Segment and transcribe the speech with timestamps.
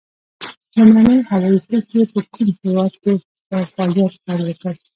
[0.75, 3.13] لومړنۍ هوایي کرښې په کوم هېواد کې
[3.49, 4.73] په فعالیت پیل وکړ؟